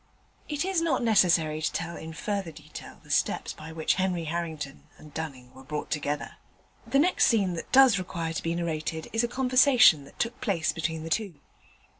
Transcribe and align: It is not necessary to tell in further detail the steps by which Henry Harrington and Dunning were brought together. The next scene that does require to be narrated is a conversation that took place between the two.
It 0.49 0.65
is 0.65 0.81
not 0.81 1.03
necessary 1.03 1.61
to 1.61 1.71
tell 1.71 1.95
in 1.95 2.11
further 2.13 2.51
detail 2.51 2.99
the 3.03 3.11
steps 3.11 3.53
by 3.53 3.71
which 3.71 3.93
Henry 4.01 4.23
Harrington 4.23 4.87
and 4.97 5.13
Dunning 5.13 5.53
were 5.53 5.63
brought 5.63 5.91
together. 5.91 6.37
The 6.87 6.97
next 6.97 7.27
scene 7.27 7.53
that 7.53 7.71
does 7.71 7.99
require 7.99 8.33
to 8.33 8.41
be 8.41 8.55
narrated 8.55 9.11
is 9.13 9.23
a 9.23 9.27
conversation 9.27 10.03
that 10.05 10.17
took 10.17 10.41
place 10.41 10.71
between 10.71 11.03
the 11.03 11.11
two. 11.11 11.35